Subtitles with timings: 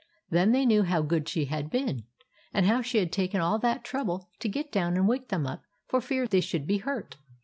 [0.31, 2.05] Then they knew how good she had been,
[2.55, 5.61] and how she had taken all that trouble to get down and wake them up
[5.85, 7.17] for fear they should be hurt.